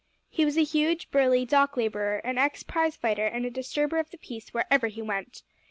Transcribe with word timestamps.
He 0.31 0.45
was 0.45 0.57
a 0.57 0.63
huge, 0.63 1.11
burly 1.11 1.45
dock 1.45 1.77
labourer; 1.77 2.17
an 2.23 2.39
ex 2.39 2.63
prize 2.63 2.95
fighter 2.95 3.27
and 3.27 3.45
a 3.45 3.51
disturber 3.51 3.99
of 3.99 4.09
the 4.09 4.17
peace 4.17 4.49
wherever 4.51 4.87
he 4.87 5.03
went. 5.03 5.43